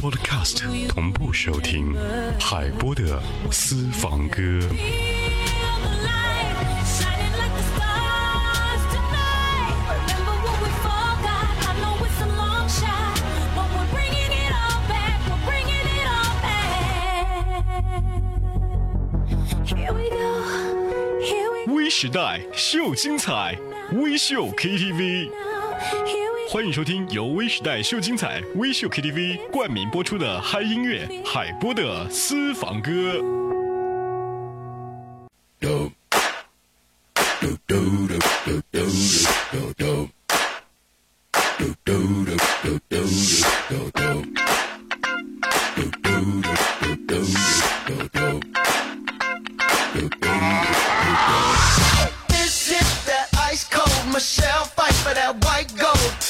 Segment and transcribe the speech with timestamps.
[0.00, 1.94] Podcast 同步收听
[2.40, 4.40] 海波的私房歌。
[21.66, 23.54] 微时代秀精彩，
[23.92, 25.49] 微秀 KTV。
[26.52, 33.22] 欢迎收听由微时代秀精彩微秀 KTV 冠名播出的嗨音乐海波的私房歌。
[54.12, 56.29] Michelle fight for that white gold.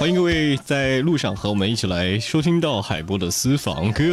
[0.00, 4.12] 欢迎各位在路上和我们一起来收听到海波的私房歌，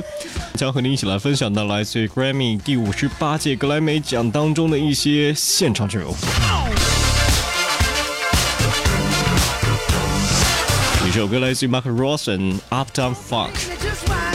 [0.54, 6.16] 将和您一起来分享到来自于 Grammy 第五十八届格莱美奖当中的一些现场曲目。
[11.08, 14.35] 一首歌来自于 Mark Ronson Uptown Funk。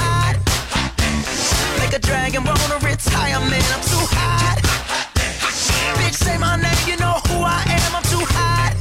[2.31, 3.35] Dragon wanna retire.
[3.35, 3.49] I'm
[3.91, 4.55] too hot.
[5.99, 7.95] Bitch, say my name, you know who I am.
[7.97, 8.71] I'm too hot.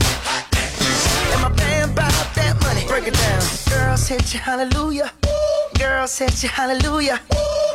[1.33, 2.87] And my band bought that money.
[2.87, 3.43] Break it down.
[3.69, 5.10] Girls hit you, hallelujah.
[5.77, 7.21] Girls hit you, hallelujah.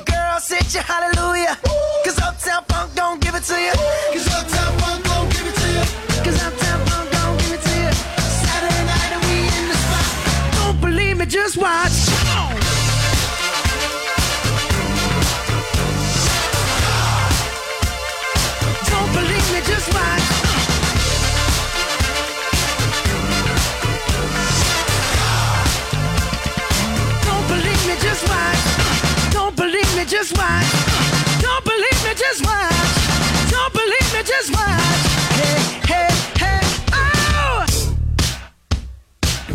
[0.05, 1.59] Girls hit you, hallelujah.
[2.05, 3.73] Cause Uptown Funk don't give it to you.
[4.13, 5.85] Cause Uptown Funk don't give it to you.
[6.23, 7.91] Cause Uptown Funk don't give it to you.
[8.47, 10.55] Saturday night and we in the spot.
[10.55, 12.14] Don't believe me, just watch.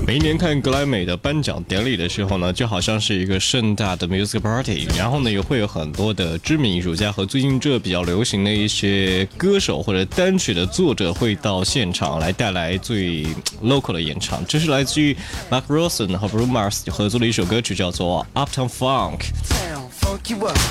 [0.07, 13.25] 每一年看格莱美的颁奖典礼的时候呢，就好像是一个盛大的 music party，然后呢也会有很多的知名艺术家和最近这比较流行的一些歌手或者单曲的作者会到现场来带来最
[13.63, 14.45] local 的演唱。
[14.49, 15.17] 这是来自于
[15.49, 19.21] Mark Ronson 和 Brumars 合作的一首歌曲，叫做 Uptown Funk。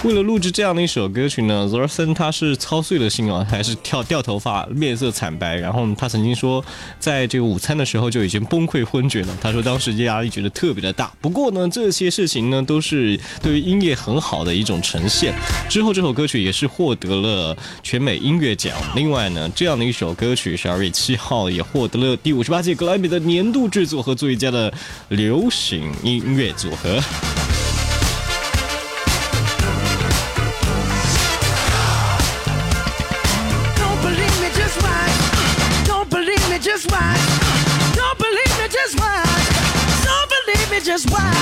[0.03, 5.55] 为了录制这样的一首歌曲呢 z o r s o n 他是操碎了心啊，还是跳掉头发，面色惨白。
[5.55, 6.63] 然后他曾经说，
[6.99, 9.37] 在这个午餐的时候就已经崩溃昏厥了。
[9.41, 11.11] 他说当时压力觉得特别的大。
[11.21, 15.33] 不过呢，这些事情呢都是对于音乐很好的一种呈现。
[15.69, 18.73] 之后这首歌曲也是获得了全美音乐奖。
[18.95, 24.73] 另外呢，这样的一首歌曲十二月七号也获得了第五十八届格莱美的年度制作和最佳的
[25.09, 26.99] 流行音乐组合。
[40.79, 41.38] just why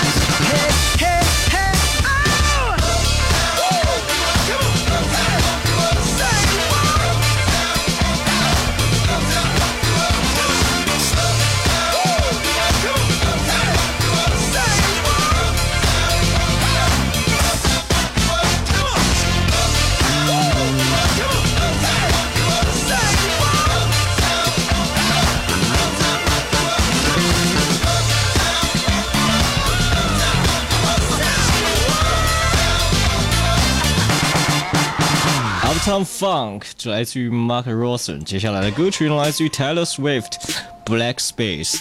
[35.96, 38.22] Uptown Funk，这来自于 Mark Ronson。
[38.22, 41.76] 接下来的歌曲呢来自于 Taylor Swift，《Black Space》。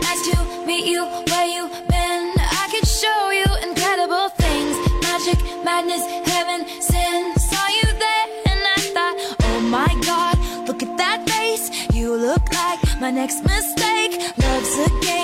[0.00, 2.32] Nice to meet you, where you been?
[2.38, 4.76] I could show you incredible things.
[5.02, 7.34] Magic, madness, heaven, sin.
[7.36, 10.38] Saw you there and I thought, oh my god,
[10.68, 11.68] look at that face.
[11.92, 14.20] You look like my next mistake.
[14.38, 15.23] Love's a game,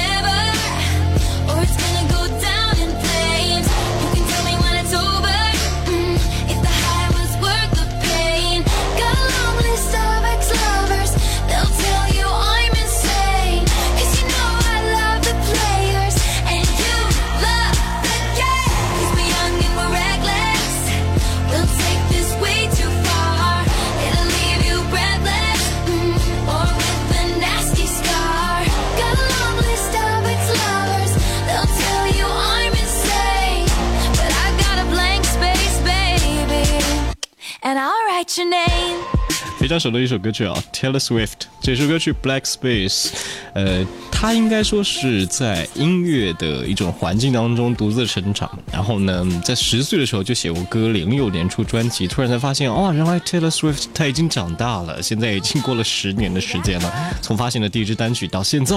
[39.71, 43.05] 常熟的一首歌曲啊，Taylor Swift 这首歌曲《Black Space》，
[43.53, 58.75] 呃，他应该说是在音乐的一种环境当中独自成长，然后呢，在十岁的时候就写过歌，零六年出专辑，突然才发现，哇，原来 Taylor Swift 他已经长大了，现在已经过了十年的时间了，从发行的第一支单曲到现在。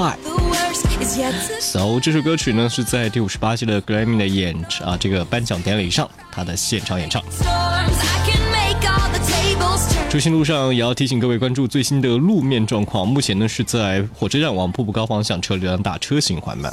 [1.60, 4.54] ，So 这首歌曲呢是在第五十八届的 Grammy 的演
[4.84, 7.20] 啊这个颁奖典礼上，他的现场演唱。
[10.14, 13.04] 出行路上也要提醒各位关注最新的路面状况。
[13.04, 16.72] 目前呢是在火车站往瀑布高方向车流量大，车行缓慢。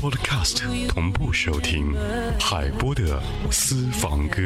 [0.00, 1.94] Podcast 同步收听
[2.40, 4.40] 海波的私房歌。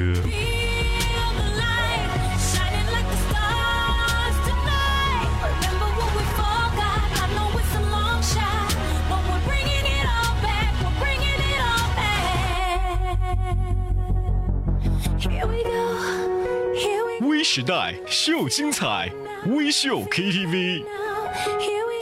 [17.20, 19.08] 微时代秀精彩，
[19.46, 21.03] 微秀 KTV。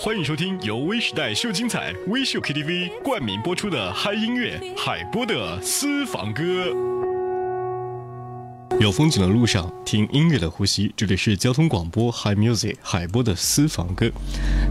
[0.05, 7.02] 欢迎收听由微时代秀精彩微秀 KTV 冠名播出的嗨音乐海波的私房歌。
[8.83, 10.93] 有风景的路上，听音乐的呼吸。
[10.97, 14.11] 这里是交通广播，Hi Music 海波的私房歌。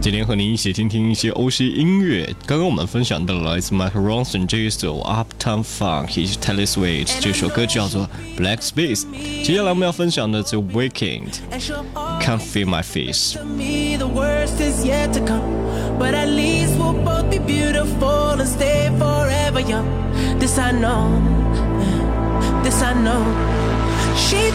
[0.01, 2.25] 今天和您一起听听一些欧西音乐。
[2.45, 8.05] 刚刚我们分享到了来自 Mark Ronson 这一首 Uptown Funk is Taylor Swift 这首歌叫做
[8.37, 9.05] Black Space。
[9.45, 11.35] 接下来我们要分享的 The Weekend
[12.19, 13.37] Can't Feel My Face。
[20.37, 21.41] This I know.
[22.63, 23.23] This I know,
[24.15, 24.51] She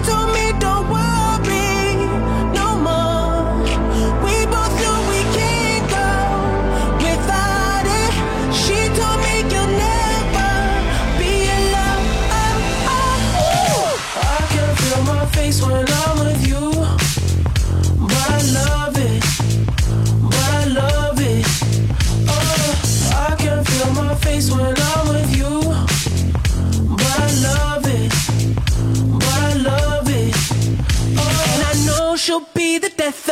[0.00, 1.03] told me don't worry.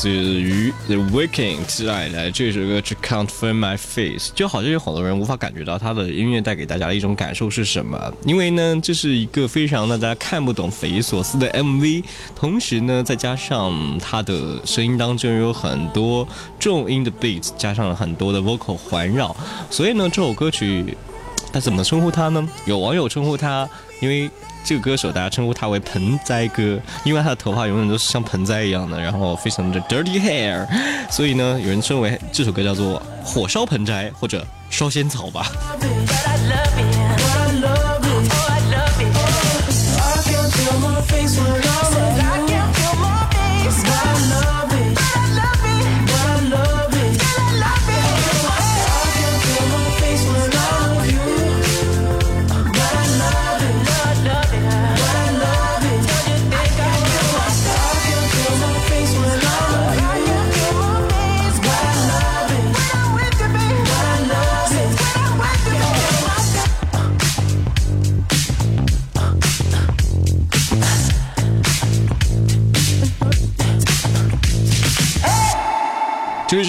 [0.00, 12.02] 自于 The Weeknd 带来这首歌《Can't Feel My Face》，就好像有好多人无法感觉到他的音乐带给大家的一种感受是什么，因为呢，这是一个非常让大家看不懂、匪夷所思的 MV，
[12.34, 16.26] 同时呢，再加上他的声音当中有很多
[16.58, 19.36] 重音的 beat，加上了很多的 vocal 环绕，
[19.68, 20.96] 所以呢，这首歌曲
[21.52, 22.48] 他怎么称呼他呢？
[22.64, 23.68] 有网友称呼他，
[24.00, 24.30] 因为
[24.64, 30.66] 这个歌手大家称呼他为盆栽哥，因为他的头发永远都是像盆栽一样的，然后非常的 dirty hair，
[31.10, 35.46] 所以呢，有人称为这首歌叫做火烧盆栽或者烧仙草吧。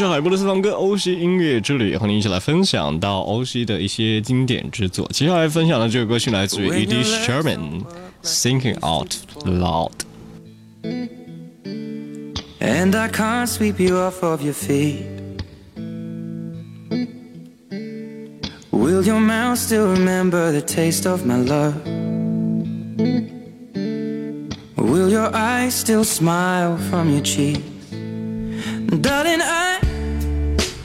[0.01, 5.07] 是海波的私房歌欧西音乐之旅，和您一起来分享到欧西的一些经典之作。
[5.13, 7.83] 接下来分享的这个歌曲来自于 Edie Sherman，
[8.23, 9.13] 《Thinking Out
[9.45, 9.91] Loud》。
[12.59, 15.03] And I can't sweep you off of your feet.
[18.71, 21.75] Will your mouth still remember the taste of my love?
[24.77, 27.59] Will your eyes still smile from your cheeks?
[28.99, 29.70] Darling, I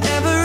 [0.00, 0.37] forever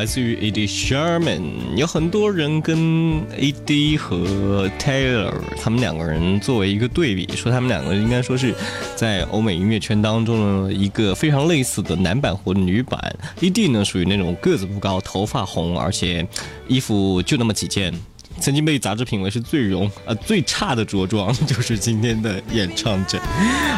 [0.00, 0.66] 来自于 E.D.
[0.66, 1.42] Sherman
[1.76, 5.30] 有很多人跟 Ed 和 Taylor
[5.62, 8.54] 他们两个人作为一个对比，说他们两个应该说是
[8.96, 13.14] 在欧美音乐圈当中的一个非常类似的男版或女版。
[13.42, 16.26] Ed 呢属于那种个子不高、头发红，而且
[16.66, 17.92] 衣服就那么几件。
[18.40, 23.20] 曾经被杂志评为是最容呃最差的着装， 就是今天的演唱者。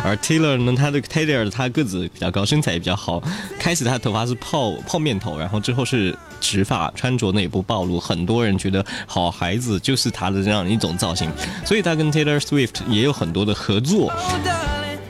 [0.04, 3.22] 而 Taylor 呢，他的 Taylor 他个子比较高，身材也比较好。
[3.58, 7.98] 开始他头发是泡泡面头，然后之后是直发，穿着呢也不暴露。
[7.98, 11.30] 很多人觉得好孩子就是他的这样一种造型，
[11.64, 14.12] 所以他跟 Taylor Swift 也有很多的合作。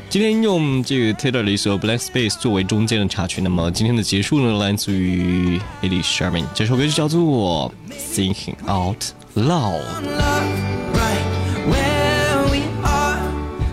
[0.09, 7.73] 今天用这个 Taylor 的一首 Black Space 作为中间的插曲，那么今天的结束呢，来自于 Eddie Sherman，这首歌就叫做
[8.15, 9.03] Thinking Out。
[9.35, 9.81] Love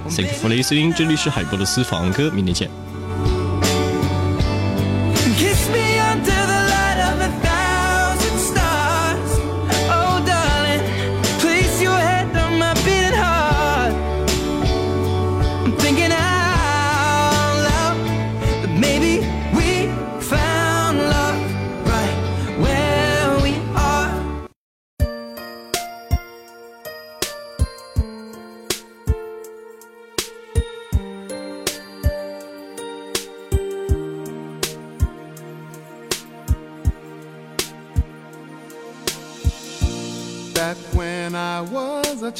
[0.10, 2.88] Thank you for listening，这里是海波的私房歌，明天见。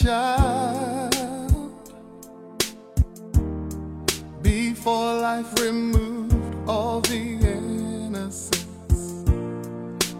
[0.03, 1.13] Child,
[4.41, 9.01] before life removed all the innocence,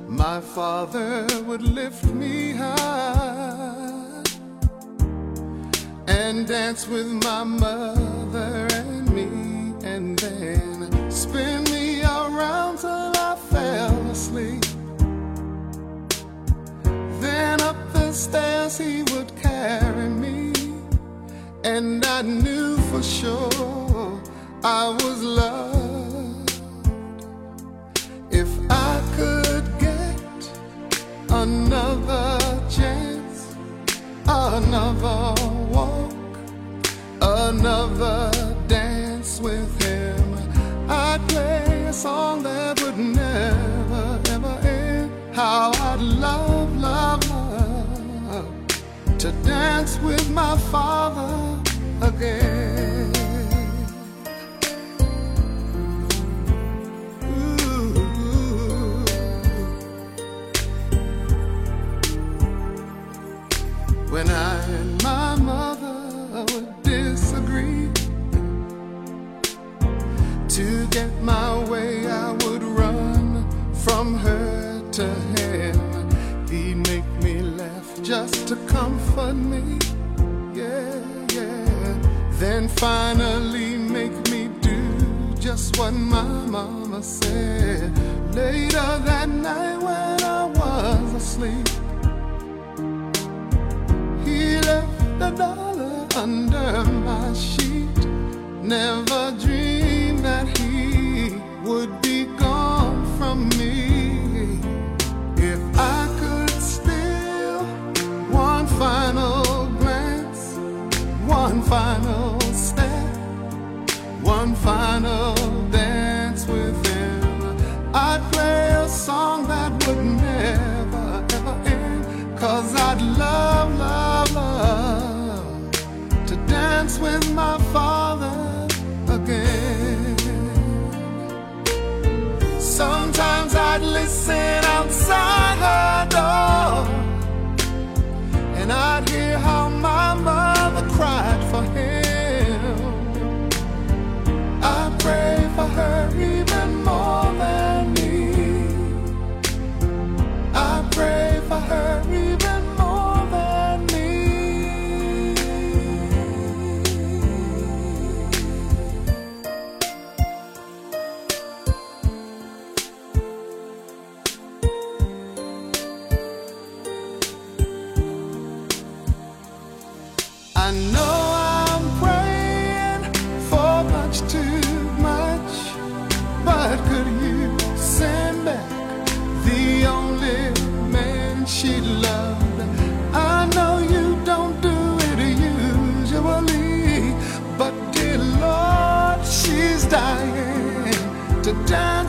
[0.08, 4.24] my father would lift me high
[6.08, 9.30] and dance with my mother and me,
[9.88, 14.66] and then spin me around till I fell asleep.
[17.22, 19.04] Then up the stairs he
[21.80, 24.22] and I knew for sure
[24.66, 26.52] I was loved.
[28.32, 30.42] If I could get
[31.30, 32.38] another
[32.70, 33.56] chance,
[34.28, 35.22] another
[35.76, 36.34] walk,
[37.22, 38.30] another
[38.68, 40.22] dance with him,
[40.90, 45.12] I'd play a song that would never ever end.
[45.34, 48.68] How I'd love, love, love
[49.20, 51.39] to dance with my father.
[52.20, 52.28] When
[64.30, 67.90] I and my mother would disagree
[70.50, 76.10] to get my way, I would run from her to him.
[76.50, 79.80] He'd make me laugh just to comfort me
[82.80, 87.92] finally make me do just what my mama said.
[88.34, 91.68] Later that night when I was asleep,
[94.24, 97.98] he left a dollar under my sheet.
[98.64, 99.69] Never dreamed.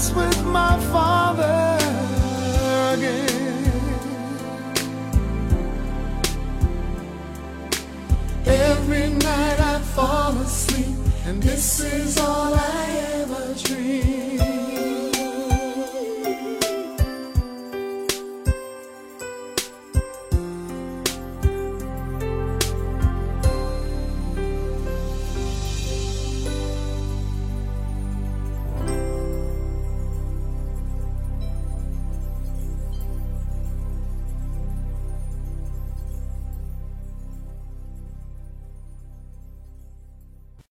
[0.01, 1.79] dance with my father
[2.95, 3.33] again.
[8.47, 12.87] Every night I fall asleep, and this is all I
[13.21, 14.19] ever dream.